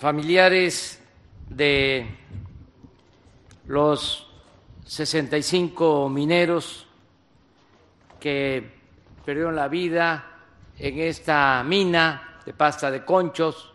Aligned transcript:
familiares 0.00 0.98
de 1.50 2.06
los 3.66 4.32
65 4.86 6.08
mineros 6.08 6.86
que 8.18 8.80
perdieron 9.22 9.54
la 9.54 9.68
vida 9.68 10.38
en 10.78 11.00
esta 11.00 11.62
mina 11.64 12.40
de 12.46 12.54
pasta 12.54 12.90
de 12.90 13.04
conchos, 13.04 13.74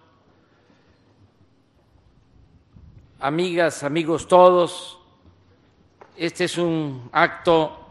amigas, 3.20 3.84
amigos 3.84 4.28
todos, 4.28 4.98
este 6.18 6.46
es 6.46 6.58
un 6.58 7.08
acto 7.12 7.88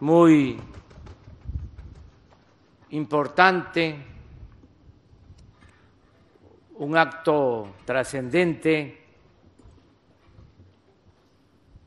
muy 0.00 0.60
importante, 2.90 4.13
un 6.74 6.96
acto 6.96 7.74
trascendente, 7.84 9.04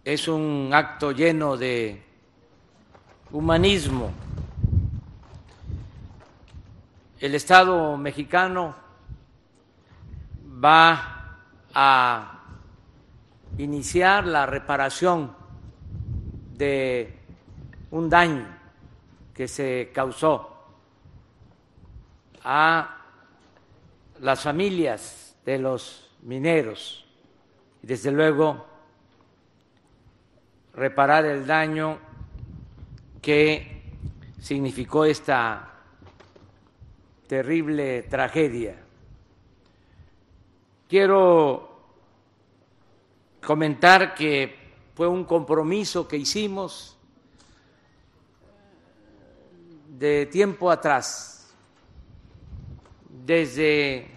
es 0.03 0.27
un 0.27 0.69
acto 0.73 1.11
lleno 1.11 1.57
de 1.57 2.01
humanismo. 3.31 4.11
El 7.19 7.35
Estado 7.35 7.97
mexicano 7.97 8.75
va 10.63 11.39
a 11.73 12.43
iniciar 13.57 14.25
la 14.25 14.45
reparación 14.45 15.35
de 16.53 17.19
un 17.91 18.09
daño 18.09 18.47
que 19.33 19.47
se 19.47 19.91
causó 19.93 20.55
a 22.43 22.96
las 24.21 24.41
familias 24.41 25.35
de 25.45 25.59
los 25.59 26.09
mineros 26.21 27.05
y 27.83 27.87
desde 27.87 28.11
luego 28.11 28.65
reparar 30.73 31.25
el 31.25 31.45
daño 31.45 31.99
que 33.21 33.83
significó 34.39 35.05
esta 35.05 35.73
terrible 37.27 38.03
tragedia. 38.03 38.75
Quiero 40.87 41.79
comentar 43.45 44.15
que 44.15 44.55
fue 44.95 45.07
un 45.07 45.25
compromiso 45.25 46.07
que 46.07 46.17
hicimos 46.17 46.97
de 49.89 50.27
tiempo 50.27 50.71
atrás 50.71 51.36
desde 53.27 54.07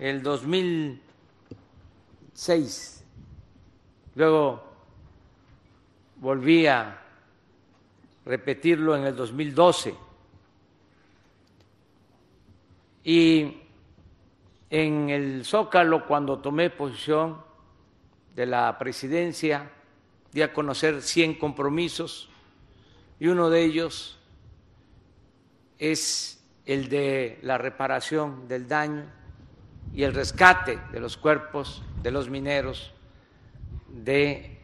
el 0.00 0.22
2006, 0.22 3.04
luego 4.14 4.64
volví 6.16 6.66
a 6.66 7.02
repetirlo 8.24 8.96
en 8.96 9.04
el 9.04 9.14
2012 9.14 9.94
y 13.04 13.58
en 14.70 15.10
el 15.10 15.44
Zócalo 15.44 16.06
cuando 16.06 16.38
tomé 16.38 16.70
posición 16.70 17.44
de 18.34 18.46
la 18.46 18.78
presidencia 18.78 19.70
di 20.32 20.40
a 20.40 20.54
conocer 20.54 21.02
100 21.02 21.34
compromisos 21.34 22.30
y 23.20 23.26
uno 23.26 23.50
de 23.50 23.62
ellos 23.62 24.18
es 25.78 26.35
el 26.66 26.88
de 26.88 27.38
la 27.42 27.58
reparación 27.58 28.48
del 28.48 28.66
daño 28.66 29.04
y 29.94 30.02
el 30.02 30.12
rescate 30.12 30.78
de 30.92 31.00
los 31.00 31.16
cuerpos 31.16 31.82
de 32.02 32.10
los 32.10 32.28
mineros 32.28 32.92
de 33.88 34.58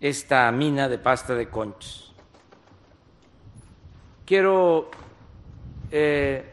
esta 0.00 0.52
mina 0.52 0.88
de 0.88 0.98
pasta 0.98 1.34
de 1.34 1.48
conchos. 1.48 2.14
Quiero 4.26 4.90
eh, 5.90 6.52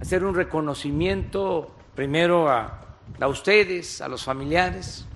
hacer 0.00 0.24
un 0.24 0.34
reconocimiento 0.34 1.74
primero 1.94 2.50
a, 2.50 2.96
a 3.20 3.28
ustedes, 3.28 4.00
a 4.00 4.08
los 4.08 4.24
familiares, 4.24 5.06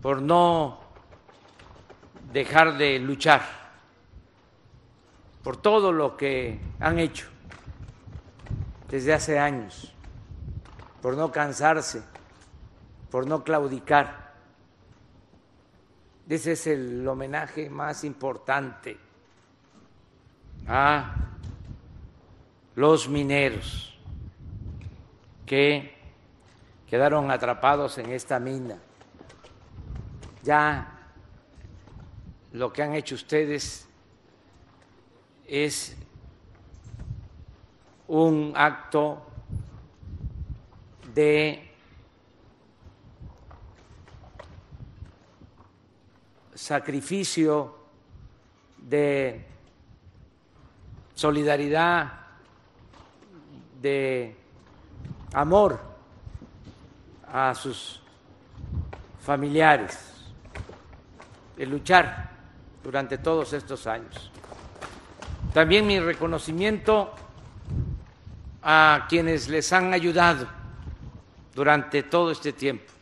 por 0.00 0.22
no 0.22 0.80
dejar 2.32 2.78
de 2.78 2.98
luchar 2.98 3.65
por 5.46 5.56
todo 5.56 5.92
lo 5.92 6.16
que 6.16 6.58
han 6.80 6.98
hecho 6.98 7.28
desde 8.88 9.14
hace 9.14 9.38
años, 9.38 9.94
por 11.00 11.16
no 11.16 11.30
cansarse, 11.30 12.02
por 13.12 13.28
no 13.28 13.44
claudicar. 13.44 14.34
Ese 16.28 16.50
es 16.50 16.66
el 16.66 17.06
homenaje 17.06 17.70
más 17.70 18.02
importante 18.02 18.98
a 20.66 21.14
los 22.74 23.08
mineros 23.08 23.96
que 25.46 25.96
quedaron 26.88 27.30
atrapados 27.30 27.98
en 27.98 28.10
esta 28.10 28.40
mina. 28.40 28.78
Ya 30.42 31.12
lo 32.50 32.72
que 32.72 32.82
han 32.82 32.94
hecho 32.94 33.14
ustedes 33.14 33.85
es 35.48 35.96
un 38.08 38.52
acto 38.56 39.26
de 41.14 41.70
sacrificio, 46.54 47.74
de 48.78 49.44
solidaridad, 51.14 52.12
de 53.80 54.36
amor 55.32 55.80
a 57.26 57.54
sus 57.54 58.00
familiares, 59.20 60.12
de 61.56 61.66
luchar 61.66 62.30
durante 62.82 63.18
todos 63.18 63.52
estos 63.52 63.86
años. 63.86 64.30
También 65.56 65.86
mi 65.86 65.98
reconocimiento 65.98 67.14
a 68.62 69.06
quienes 69.08 69.48
les 69.48 69.72
han 69.72 69.94
ayudado 69.94 70.46
durante 71.54 72.02
todo 72.02 72.30
este 72.30 72.52
tiempo, 72.52 72.92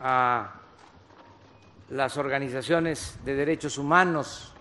a 0.00 0.56
las 1.88 2.18
organizaciones 2.18 3.16
de 3.24 3.34
derechos 3.34 3.78
humanos 3.78 4.52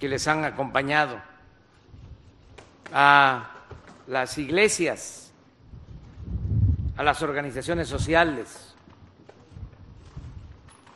que 0.00 0.08
les 0.08 0.26
han 0.26 0.44
acompañado, 0.44 1.20
a 2.92 3.48
las 4.08 4.36
iglesias, 4.38 5.30
a 6.96 7.04
las 7.04 7.22
organizaciones 7.22 7.86
sociales, 7.86 8.71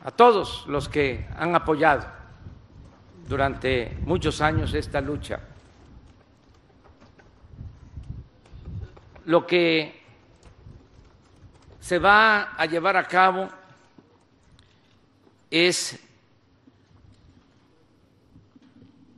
a 0.07 0.13
todos 0.13 0.65
los 0.69 0.89
que 0.89 1.27
han 1.37 1.57
apoyado 1.57 2.07
durante 3.27 3.99
muchos 4.05 4.41
años 4.41 4.73
esta 4.73 5.01
lucha. 5.01 5.41
Lo 9.25 9.45
que 9.45 10.01
se 11.81 11.99
va 11.99 12.53
a 12.57 12.67
llevar 12.67 12.97
a 12.97 13.03
cabo 13.03 13.49
es 15.51 15.99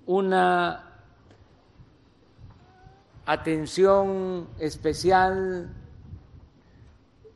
una 0.07 0.87
atención 3.27 4.49
especial, 4.59 5.69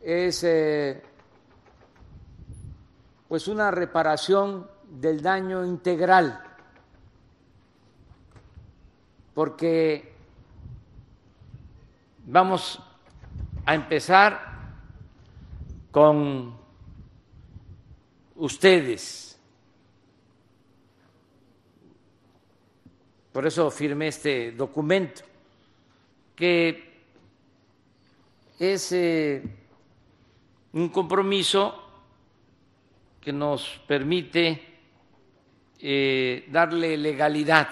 es 0.01 0.43
eh, 0.43 1.03
pues 3.33 3.49
una 3.49 3.71
reparación 3.71 4.69
del 4.91 5.23
daño 5.23 5.65
integral, 5.65 6.39
porque 9.33 10.13
vamos 12.27 12.79
a 13.65 13.75
empezar 13.75 14.75
con 15.91 16.55
ustedes. 18.37 19.41
Por 23.33 23.47
eso 23.47 23.71
firmé 23.71 24.09
este 24.09 24.53
documento, 24.53 25.23
que 26.37 27.03
es 28.59 28.93
eh, 28.93 29.43
un 30.75 30.91
compromiso 30.91 31.82
que 33.23 33.33
nos 33.33 33.81
permite 33.87 34.61
eh, 35.79 36.47
darle 36.51 36.97
legalidad 36.97 37.69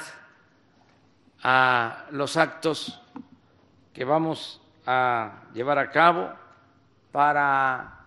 a 1.43 2.07
los 2.13 2.37
actos 2.37 3.03
que 3.93 4.05
vamos 4.05 4.63
a 4.87 5.43
llevar 5.53 5.79
a 5.79 5.91
cabo 5.91 6.33
para 7.13 8.07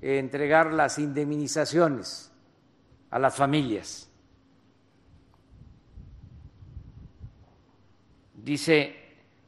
entregar 0.00 0.72
las 0.72 0.98
indemnizaciones 0.98 2.32
a 3.10 3.18
las 3.18 3.34
familias. 3.34 4.10
Dice, 8.34 8.94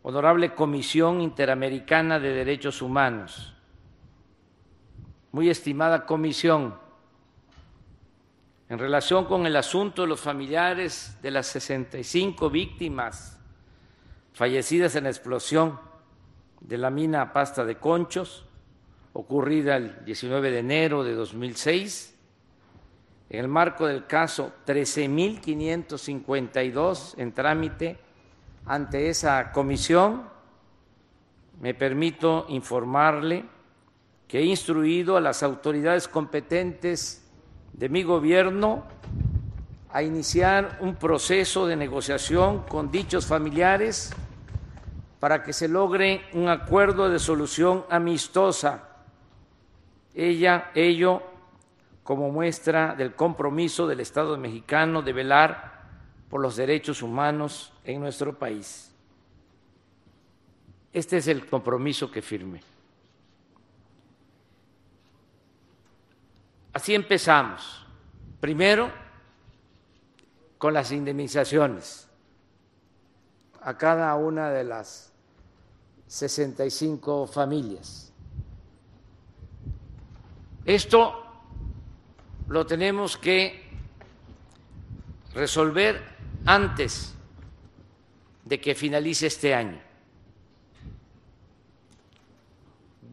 Honorable 0.02 0.54
Comisión 0.54 1.20
Interamericana 1.20 2.18
de 2.18 2.32
Derechos 2.32 2.82
Humanos, 2.82 3.54
muy 5.30 5.50
estimada 5.50 6.06
comisión, 6.06 6.74
en 8.68 8.78
relación 8.78 9.24
con 9.24 9.46
el 9.46 9.56
asunto 9.56 10.02
de 10.02 10.08
los 10.08 10.20
familiares 10.20 11.16
de 11.22 11.30
las 11.30 11.46
65 11.46 12.50
víctimas 12.50 13.38
fallecidas 14.34 14.94
en 14.94 15.04
la 15.04 15.10
explosión 15.10 15.80
de 16.60 16.76
la 16.76 16.90
mina 16.90 17.32
Pasta 17.32 17.64
de 17.64 17.76
Conchos, 17.76 18.44
ocurrida 19.14 19.76
el 19.76 20.04
19 20.04 20.50
de 20.50 20.58
enero 20.58 21.02
de 21.02 21.14
2006, 21.14 22.14
en 23.30 23.40
el 23.40 23.48
marco 23.48 23.86
del 23.86 24.06
caso 24.06 24.52
13.552 24.66 27.14
en 27.16 27.32
trámite 27.32 27.98
ante 28.66 29.08
esa 29.08 29.50
comisión, 29.52 30.28
me 31.60 31.72
permito 31.74 32.44
informarle 32.48 33.44
que 34.26 34.40
he 34.40 34.44
instruido 34.44 35.16
a 35.16 35.20
las 35.20 35.42
autoridades 35.42 36.06
competentes 36.06 37.27
de 37.78 37.88
mi 37.88 38.02
gobierno 38.02 38.82
a 39.90 40.02
iniciar 40.02 40.78
un 40.80 40.96
proceso 40.96 41.66
de 41.66 41.76
negociación 41.76 42.64
con 42.64 42.90
dichos 42.90 43.26
familiares 43.26 44.12
para 45.20 45.44
que 45.44 45.52
se 45.52 45.68
logre 45.68 46.22
un 46.32 46.48
acuerdo 46.48 47.08
de 47.08 47.20
solución 47.20 47.84
amistosa. 47.88 48.88
Ella, 50.12 50.72
ello 50.74 51.22
como 52.02 52.30
muestra 52.30 52.96
del 52.96 53.14
compromiso 53.14 53.86
del 53.86 54.00
Estado 54.00 54.36
mexicano 54.36 55.02
de 55.02 55.12
velar 55.12 55.84
por 56.28 56.40
los 56.40 56.56
derechos 56.56 57.00
humanos 57.00 57.72
en 57.84 58.00
nuestro 58.00 58.36
país. 58.36 58.92
Este 60.92 61.18
es 61.18 61.28
el 61.28 61.46
compromiso 61.46 62.10
que 62.10 62.22
firme. 62.22 62.60
Así 66.78 66.94
empezamos. 66.94 67.84
Primero, 68.38 68.88
con 70.58 70.72
las 70.72 70.92
indemnizaciones 70.92 72.08
a 73.60 73.76
cada 73.76 74.14
una 74.14 74.48
de 74.50 74.62
las 74.62 75.12
65 76.06 77.26
familias. 77.26 78.12
Esto 80.64 81.20
lo 82.46 82.64
tenemos 82.64 83.16
que 83.16 83.68
resolver 85.34 86.00
antes 86.46 87.12
de 88.44 88.60
que 88.60 88.76
finalice 88.76 89.26
este 89.26 89.52
año. 89.52 89.80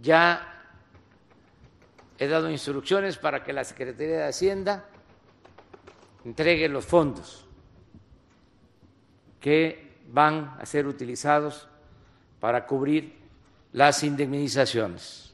Ya 0.04 0.55
he 2.18 2.28
dado 2.28 2.50
instrucciones 2.50 3.18
para 3.18 3.44
que 3.44 3.54
la 3.54 3.64
Secretaría 3.64 4.18
de 4.18 4.28
Hacienda 4.28 4.86
entregue 6.24 6.70
los 6.70 6.86
fondos 6.86 7.46
que 9.40 10.00
van 10.12 10.56
a 10.60 10.66
ser 10.66 10.88
utilizados 10.88 11.68
para 12.40 12.66
cubrir 12.66 13.16
las 13.74 14.04
indemnizaciones. 14.04 15.34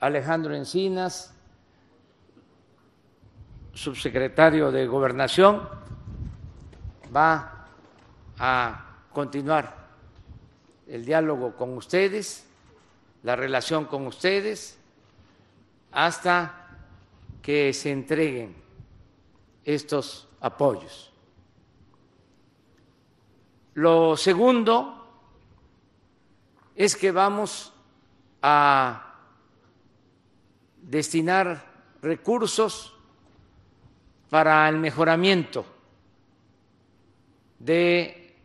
Alejandro 0.00 0.54
Encinas, 0.54 1.32
subsecretario 3.72 4.70
de 4.70 4.86
Gobernación, 4.86 5.66
va 7.14 7.66
a 8.38 8.98
continuar 9.12 9.86
el 10.86 11.04
diálogo 11.04 11.56
con 11.56 11.76
ustedes 11.76 12.46
la 13.24 13.34
relación 13.34 13.86
con 13.86 14.06
ustedes 14.06 14.78
hasta 15.92 16.68
que 17.42 17.72
se 17.72 17.90
entreguen 17.90 18.54
estos 19.64 20.28
apoyos. 20.40 21.10
Lo 23.74 24.16
segundo 24.16 25.08
es 26.76 26.94
que 26.96 27.10
vamos 27.10 27.72
a 28.42 29.14
destinar 30.82 31.64
recursos 32.02 32.94
para 34.28 34.68
el 34.68 34.76
mejoramiento 34.76 35.64
de 37.58 38.36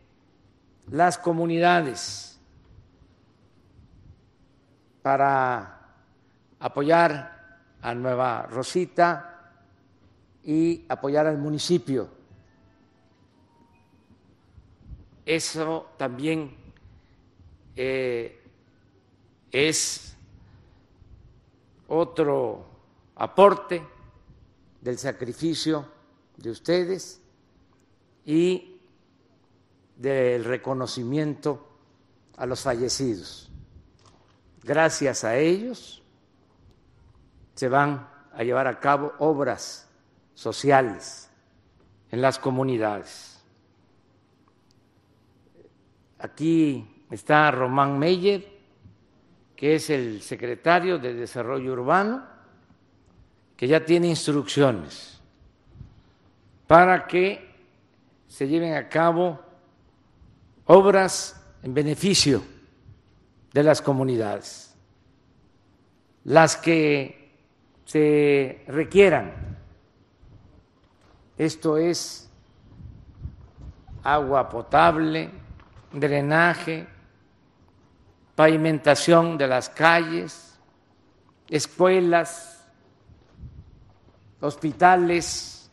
las 0.90 1.18
comunidades 1.18 2.29
para 5.02 5.80
apoyar 6.58 7.58
a 7.82 7.94
Nueva 7.94 8.42
Rosita 8.42 9.52
y 10.44 10.84
apoyar 10.88 11.26
al 11.26 11.38
municipio. 11.38 12.08
Eso 15.24 15.90
también 15.96 16.56
eh, 17.76 18.42
es 19.50 20.16
otro 21.88 22.66
aporte 23.16 23.82
del 24.80 24.98
sacrificio 24.98 25.86
de 26.36 26.50
ustedes 26.50 27.20
y 28.24 28.80
del 29.96 30.44
reconocimiento 30.44 31.66
a 32.36 32.46
los 32.46 32.62
fallecidos. 32.62 33.49
Gracias 34.62 35.24
a 35.24 35.36
ellos 35.36 36.02
se 37.54 37.68
van 37.68 38.08
a 38.32 38.42
llevar 38.42 38.66
a 38.66 38.78
cabo 38.78 39.12
obras 39.18 39.88
sociales 40.34 41.30
en 42.10 42.22
las 42.22 42.38
comunidades. 42.38 43.42
Aquí 46.18 47.04
está 47.10 47.50
Román 47.50 47.98
Meyer, 47.98 48.46
que 49.56 49.74
es 49.74 49.90
el 49.90 50.22
secretario 50.22 50.98
de 50.98 51.14
Desarrollo 51.14 51.72
Urbano, 51.72 52.24
que 53.56 53.68
ya 53.68 53.84
tiene 53.84 54.08
instrucciones 54.08 55.20
para 56.66 57.06
que 57.06 57.50
se 58.26 58.48
lleven 58.48 58.74
a 58.74 58.88
cabo 58.88 59.40
obras 60.66 61.44
en 61.62 61.74
beneficio 61.74 62.42
de 63.52 63.62
las 63.62 63.82
comunidades, 63.82 64.74
las 66.24 66.56
que 66.56 67.20
se 67.84 68.64
requieran. 68.68 69.58
Esto 71.36 71.76
es 71.76 72.30
agua 74.02 74.48
potable, 74.48 75.30
drenaje, 75.92 76.86
pavimentación 78.36 79.36
de 79.36 79.46
las 79.48 79.68
calles, 79.68 80.58
escuelas, 81.48 82.64
hospitales, 84.40 85.70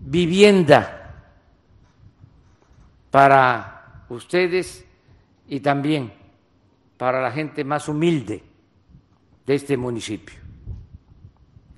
vivienda 0.00 1.24
para 3.10 4.04
ustedes 4.08 4.84
y 5.46 5.60
también 5.60 6.19
para 7.00 7.22
la 7.22 7.32
gente 7.32 7.64
más 7.64 7.88
humilde 7.88 8.44
de 9.46 9.54
este 9.54 9.74
municipio. 9.74 10.38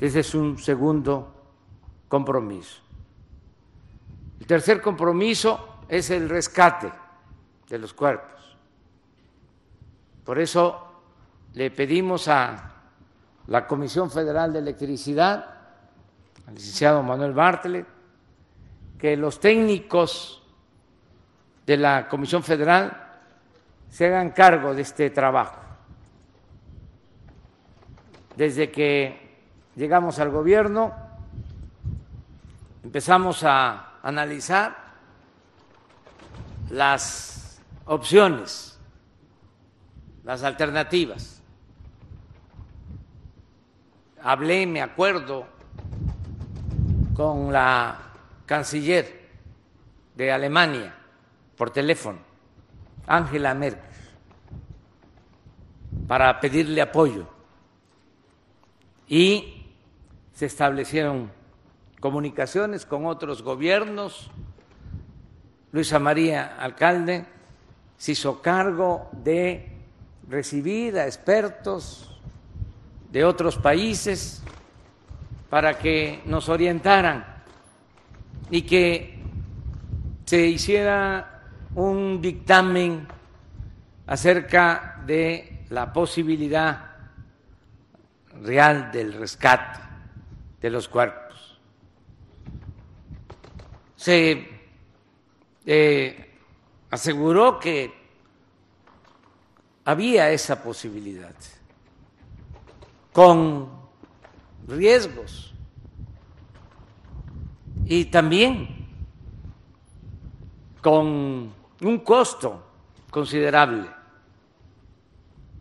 Ese 0.00 0.19
es 0.19 0.35
un 0.35 0.59
segundo 0.59 1.33
compromiso. 2.09 2.83
El 4.41 4.47
tercer 4.49 4.83
compromiso 4.83 5.79
es 5.88 6.11
el 6.11 6.29
rescate 6.29 6.93
de 7.69 7.79
los 7.79 7.95
cuerpos. 7.95 8.59
Por 10.25 10.41
eso 10.41 10.88
le 11.55 11.71
pedimos 11.71 12.26
a 12.26 12.73
la 13.47 13.64
Comisión 13.69 14.11
Federal 14.11 14.52
de 14.52 14.59
Electricidad, 14.59 15.55
al 16.49 16.55
licenciado 16.55 17.00
Manuel 17.05 17.33
Bartlett, 17.33 17.87
que 18.99 19.17
los 19.17 19.38
técnicos 19.38 20.43
de 21.64 21.76
la 21.76 22.09
Comisión 22.09 22.43
Federal 22.43 23.12
se 23.93 24.07
hagan 24.07 24.31
cargo 24.31 24.75
de 24.75 24.81
este 24.81 25.11
trabajo. 25.11 25.61
Desde 28.35 28.73
que 28.73 29.37
llegamos 29.77 30.19
al 30.19 30.31
gobierno, 30.31 30.95
empezamos 32.83 33.45
a 33.45 33.99
analizar 34.03 34.75
las 36.71 37.61
opciones, 37.85 38.81
las 40.25 40.43
alternativas. 40.43 41.43
Hablé, 44.23 44.67
me 44.67 44.81
acuerdo, 44.81 45.47
con 47.15 47.53
la 47.53 47.99
canciller 48.47 49.29
de 50.15 50.33
Alemania 50.33 50.95
por 51.59 51.69
teléfono, 51.69 52.32
Angela 53.07 53.55
Merkel, 53.55 53.83
para 56.07 56.41
pedirle 56.41 56.81
apoyo 56.81 57.27
y 59.09 59.67
se 60.33 60.47
establecieron 60.47 61.31
comunicaciones 62.01 62.87
con 62.87 63.07
otros 63.07 63.43
gobiernos. 63.43 64.31
Luisa 65.71 65.99
María 65.99 66.57
Alcalde 66.59 67.27
se 67.97 68.13
hizo 68.13 68.43
cargo 68.43 69.09
de 69.13 69.71
recibir 70.29 70.99
a 70.99 71.07
expertos 71.07 72.21
de 73.11 73.25
otros 73.25 73.57
países 73.59 74.43
para 75.51 75.79
que 75.79 76.23
nos 76.25 76.49
orientaran 76.49 77.25
y 78.51 78.63
que 78.63 79.23
se 80.25 80.47
hiciera 80.47 81.32
un 81.75 82.21
dictamen 82.21 83.07
acerca 84.07 85.02
de 85.07 85.64
la 85.71 85.93
posibilidad 85.93 86.91
real 88.43 88.91
del 88.93 89.14
rescate 89.14 89.81
de 90.61 90.71
los 90.71 90.88
cuerpos. 90.88 91.61
Se 93.97 94.49
eh, 95.64 96.35
aseguró 96.91 97.59
que 97.59 97.93
había 99.85 100.31
esa 100.31 100.62
posibilidad, 100.62 101.35
con 103.12 103.69
riesgos 104.67 105.55
y 107.85 108.07
también 108.07 108.88
con 110.81 111.62
un 111.83 111.99
costo 112.01 112.62
considerable, 113.11 113.89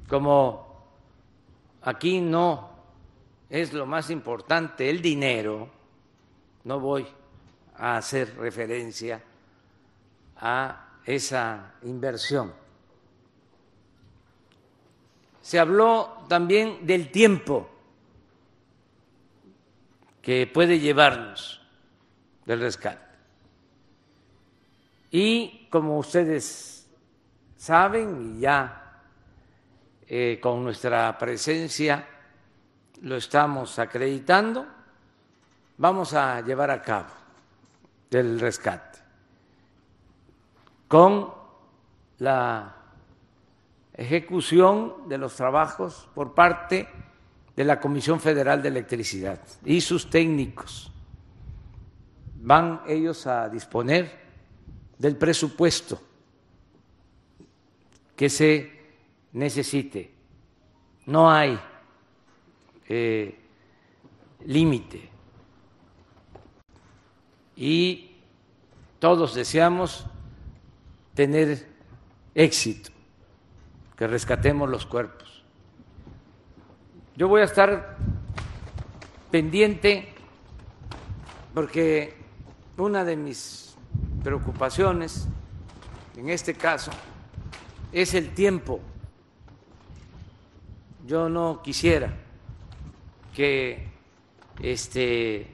como 0.08 0.86
aquí 1.84 2.22
no 2.22 2.70
es 3.50 3.74
lo 3.74 3.86
más 3.86 4.10
importante 4.10 4.90
el 4.90 5.02
dinero, 5.02 5.70
no 6.64 6.80
voy 6.80 7.08
a 7.78 7.98
hacer 7.98 8.38
referencia 8.38 9.22
a 10.38 11.00
esa 11.06 11.74
inversión. 11.84 12.54
Se 15.42 15.60
habló 15.60 16.26
también 16.28 16.86
del 16.86 17.12
tiempo 17.12 17.70
que 20.22 20.46
puede 20.48 20.80
llevarnos 20.80 21.62
del 22.46 22.62
rescate. 22.62 23.11
Y 25.12 25.68
como 25.70 25.98
ustedes 25.98 26.90
saben, 27.58 28.38
y 28.38 28.40
ya 28.40 29.02
eh, 30.08 30.40
con 30.42 30.64
nuestra 30.64 31.18
presencia 31.18 32.08
lo 33.02 33.18
estamos 33.18 33.78
acreditando, 33.78 34.66
vamos 35.78 36.14
a 36.14 36.40
llevar 36.42 36.72
a 36.72 36.82
cabo 36.82 37.10
el 38.10 38.40
rescate 38.40 39.00
con 40.88 41.32
la 42.20 42.76
ejecución 43.94 45.10
de 45.10 45.18
los 45.18 45.36
trabajos 45.36 46.10
por 46.14 46.34
parte 46.34 46.88
de 47.56 47.64
la 47.64 47.80
Comisión 47.80 48.20
Federal 48.20 48.62
de 48.62 48.70
Electricidad 48.70 49.40
y 49.66 49.82
sus 49.82 50.10
técnicos. 50.10 50.92
Van 52.36 52.82
ellos 52.88 53.28
a 53.28 53.50
disponer 53.50 54.21
del 55.02 55.16
presupuesto 55.16 56.00
que 58.16 58.30
se 58.30 58.72
necesite. 59.34 60.12
No 61.08 61.32
hay 61.32 61.60
eh, 62.88 63.36
límite. 64.46 65.10
Y 67.56 68.12
todos 69.00 69.34
deseamos 69.34 70.06
tener 71.16 71.68
éxito, 72.36 72.92
que 73.98 74.06
rescatemos 74.06 74.70
los 74.70 74.86
cuerpos. 74.86 75.44
Yo 77.16 77.28
voy 77.28 77.42
a 77.42 77.46
estar 77.46 77.98
pendiente 79.32 80.14
porque 81.56 82.14
una 82.78 83.04
de 83.04 83.16
mis 83.16 83.71
preocupaciones 84.24 85.28
en 86.18 86.30
este 86.30 86.54
caso 86.54 86.92
es 87.92 88.14
el 88.14 88.34
tiempo. 88.34 88.80
Yo 91.06 91.30
no 91.30 91.62
quisiera 91.62 92.14
que 93.36 93.88
este, 94.62 95.48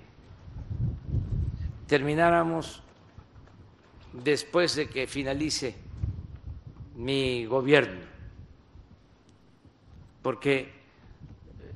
termináramos 1.87 2.83
después 4.11 4.75
de 4.75 4.89
que 4.89 5.07
finalice 5.07 5.75
mi 6.95 7.45
gobierno, 7.45 8.01
porque 10.21 10.73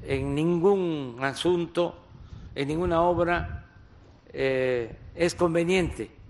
en 0.03 0.35
ningún 0.35 1.17
asunto, 1.21 1.95
en 2.55 2.67
ninguna 2.67 3.01
obra 3.03 3.67
eh, 4.33 4.95
es 5.15 5.35
conveniente 5.35 6.20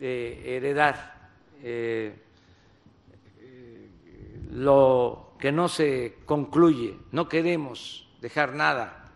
heredar 0.00 1.30
eh, 1.62 2.14
lo 4.50 5.34
que 5.38 5.52
no 5.52 5.68
se 5.68 6.18
concluye. 6.24 6.96
No 7.12 7.28
queremos 7.28 8.08
dejar 8.20 8.54
nada 8.54 9.12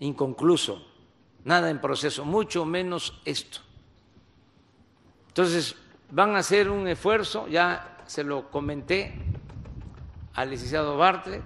inconcluso, 0.00 0.86
nada 1.44 1.70
en 1.70 1.80
proceso, 1.80 2.24
mucho 2.24 2.64
menos 2.64 3.20
esto. 3.24 3.60
Entonces, 5.28 5.76
van 6.10 6.36
a 6.36 6.38
hacer 6.38 6.70
un 6.70 6.86
esfuerzo, 6.86 7.48
ya 7.48 7.98
se 8.06 8.22
lo 8.22 8.50
comenté 8.50 9.14
al 10.34 10.50
licenciado 10.50 10.96
Bartlett, 10.96 11.42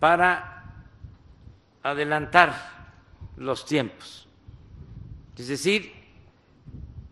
para 0.00 0.84
adelantar 1.82 2.54
los 3.36 3.64
tiempos. 3.64 4.28
Es 5.36 5.48
decir, 5.48 5.92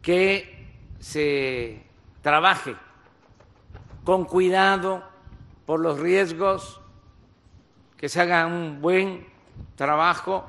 que 0.03 0.67
se 0.99 1.83
trabaje 2.21 2.77
con 4.05 4.25
cuidado 4.25 5.03
por 5.65 5.81
los 5.81 5.99
riesgos 5.99 6.81
que 7.97 8.09
se 8.09 8.21
haga 8.21 8.47
un 8.47 8.81
buen 8.81 9.25
trabajo 9.77 10.45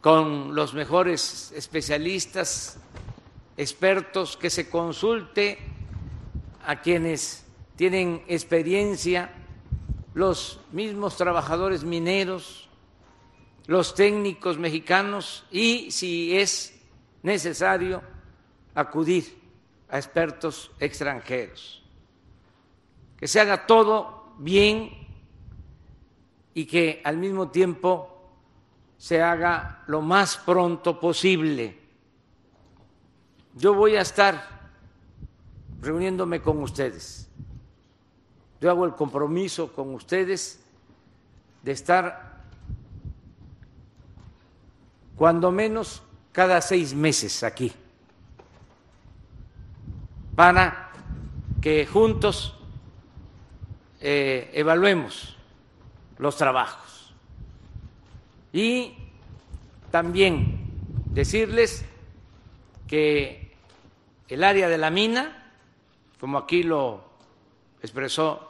con 0.00 0.54
los 0.54 0.74
mejores 0.74 1.52
especialistas, 1.54 2.78
expertos, 3.56 4.36
que 4.36 4.50
se 4.50 4.68
consulte 4.68 5.58
a 6.66 6.80
quienes 6.80 7.44
tienen 7.76 8.24
experiencia, 8.26 9.30
los 10.14 10.60
mismos 10.72 11.16
trabajadores 11.16 11.84
mineros, 11.84 12.68
los 13.66 13.94
técnicos 13.94 14.58
mexicanos 14.58 15.44
y, 15.52 15.90
si 15.90 16.36
es 16.38 16.81
necesario, 17.22 18.02
acudir 18.74 19.40
a 19.88 19.98
expertos 19.98 20.70
extranjeros. 20.80 21.82
Que 23.16 23.28
se 23.28 23.40
haga 23.40 23.66
todo 23.66 24.34
bien 24.38 24.90
y 26.54 26.66
que 26.66 27.00
al 27.04 27.18
mismo 27.18 27.50
tiempo 27.50 28.08
se 28.96 29.22
haga 29.22 29.82
lo 29.86 30.00
más 30.00 30.36
pronto 30.38 30.98
posible. 30.98 31.78
Yo 33.54 33.74
voy 33.74 33.96
a 33.96 34.00
estar 34.00 34.70
reuniéndome 35.80 36.40
con 36.40 36.62
ustedes. 36.62 37.28
Yo 38.60 38.70
hago 38.70 38.84
el 38.84 38.94
compromiso 38.94 39.72
con 39.72 39.94
ustedes 39.94 40.60
de 41.62 41.72
estar 41.72 42.44
cuando 45.16 45.50
menos 45.50 46.02
cada 46.32 46.60
seis 46.60 46.94
meses 46.94 47.42
aquí, 47.42 47.72
para 50.34 50.90
que 51.60 51.86
juntos 51.86 52.58
eh, 54.00 54.50
evaluemos 54.54 55.36
los 56.18 56.36
trabajos. 56.36 57.14
Y 58.52 58.94
también 59.90 60.62
decirles 61.06 61.84
que 62.86 63.54
el 64.28 64.42
área 64.44 64.68
de 64.68 64.78
la 64.78 64.90
mina, 64.90 65.52
como 66.18 66.38
aquí 66.38 66.62
lo 66.62 67.04
expresó 67.82 68.48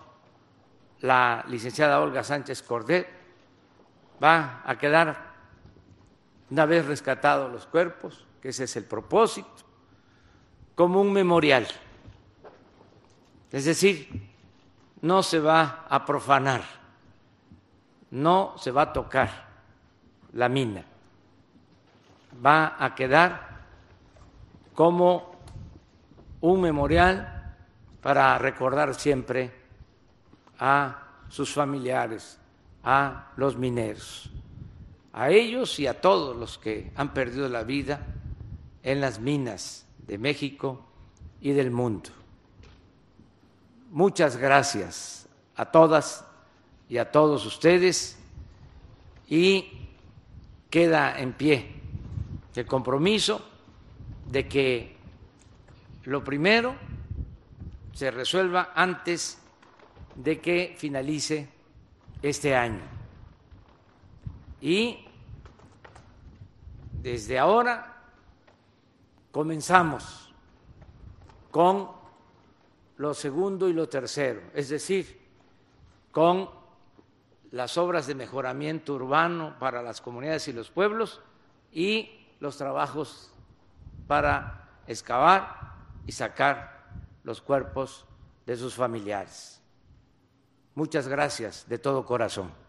la 1.00 1.44
licenciada 1.48 2.00
Olga 2.00 2.22
Sánchez 2.22 2.62
Cordet, 2.62 3.08
va 4.22 4.62
a 4.64 4.78
quedar, 4.78 5.31
una 6.52 6.66
vez 6.66 6.84
rescatados 6.84 7.50
los 7.50 7.64
cuerpos, 7.64 8.26
que 8.42 8.50
ese 8.50 8.64
es 8.64 8.76
el 8.76 8.84
propósito, 8.84 9.48
como 10.74 11.00
un 11.00 11.10
memorial. 11.10 11.66
Es 13.50 13.64
decir, 13.64 14.28
no 15.00 15.22
se 15.22 15.40
va 15.40 15.86
a 15.88 16.04
profanar, 16.04 16.60
no 18.10 18.52
se 18.58 18.70
va 18.70 18.82
a 18.82 18.92
tocar 18.92 19.30
la 20.34 20.50
mina, 20.50 20.84
va 22.44 22.76
a 22.78 22.94
quedar 22.94 23.60
como 24.74 25.36
un 26.42 26.60
memorial 26.60 27.56
para 28.02 28.36
recordar 28.36 28.94
siempre 28.94 29.50
a 30.58 31.02
sus 31.30 31.54
familiares, 31.54 32.38
a 32.84 33.32
los 33.36 33.56
mineros, 33.56 34.30
a 35.12 35.30
ellos 35.30 35.78
y 35.78 35.86
a 35.86 36.00
todos 36.00 36.36
los 36.36 36.58
que 36.58 36.90
han 36.94 37.12
perdido 37.12 37.48
la 37.48 37.64
vida 37.64 38.06
en 38.82 39.00
las 39.00 39.20
minas 39.20 39.86
de 40.06 40.18
México 40.18 40.84
y 41.40 41.52
del 41.52 41.70
mundo. 41.70 42.10
Muchas 43.90 44.36
gracias 44.36 45.28
a 45.56 45.66
todas 45.66 46.24
y 46.88 46.98
a 46.98 47.10
todos 47.10 47.44
ustedes 47.44 48.18
y 49.28 49.66
queda 50.70 51.18
en 51.20 51.32
pie 51.34 51.82
el 52.54 52.66
compromiso 52.66 53.44
de 54.30 54.48
que 54.48 54.96
lo 56.04 56.24
primero 56.24 56.74
se 57.92 58.10
resuelva 58.10 58.72
antes 58.74 59.38
de 60.14 60.40
que 60.40 60.74
finalice 60.76 61.48
este 62.22 62.54
año. 62.54 63.01
Y 64.62 65.04
desde 67.02 67.36
ahora 67.36 68.00
comenzamos 69.32 70.32
con 71.50 71.90
lo 72.96 73.12
segundo 73.12 73.68
y 73.68 73.72
lo 73.72 73.88
tercero, 73.88 74.40
es 74.54 74.68
decir, 74.68 75.20
con 76.12 76.48
las 77.50 77.76
obras 77.76 78.06
de 78.06 78.14
mejoramiento 78.14 78.94
urbano 78.94 79.56
para 79.58 79.82
las 79.82 80.00
comunidades 80.00 80.46
y 80.46 80.52
los 80.52 80.70
pueblos 80.70 81.20
y 81.72 82.28
los 82.38 82.56
trabajos 82.56 83.34
para 84.06 84.68
excavar 84.86 85.74
y 86.06 86.12
sacar 86.12 86.86
los 87.24 87.40
cuerpos 87.40 88.06
de 88.46 88.56
sus 88.56 88.74
familiares. 88.74 89.60
Muchas 90.76 91.08
gracias 91.08 91.68
de 91.68 91.78
todo 91.78 92.06
corazón. 92.06 92.61